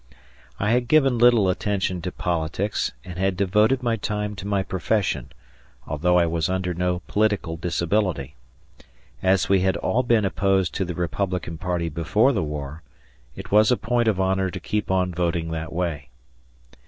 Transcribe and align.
I 0.59 0.71
had 0.71 0.87
given 0.87 1.19
little 1.19 1.47
attention 1.47 2.01
to 2.01 2.11
politics 2.11 2.91
and 3.05 3.19
had 3.19 3.37
devoted 3.37 3.83
my 3.83 3.97
time 3.97 4.35
to 4.37 4.47
my 4.47 4.63
profession, 4.63 5.31
although 5.85 6.17
I 6.17 6.25
was 6.25 6.49
under 6.49 6.73
no 6.73 7.01
political 7.05 7.55
disability. 7.55 8.33
As 9.21 9.47
we 9.47 9.59
had 9.59 9.77
all 9.77 10.01
been 10.01 10.25
opposed 10.25 10.73
to 10.73 10.85
the 10.85 10.95
Republican 10.95 11.59
party 11.59 11.87
before 11.87 12.33
the 12.33 12.41
war, 12.41 12.81
it 13.35 13.51
was 13.51 13.71
a 13.71 13.77
point 13.77 14.07
of 14.07 14.19
honor 14.19 14.49
to 14.49 14.59
keep 14.59 14.89
on 14.89 15.13
voting 15.13 15.51
that 15.51 15.71
way. 15.71 16.09